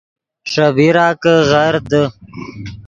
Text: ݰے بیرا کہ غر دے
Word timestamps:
ݰے 0.51 0.67
بیرا 0.75 1.07
کہ 1.21 1.33
غر 1.49 1.75
دے 1.89 2.03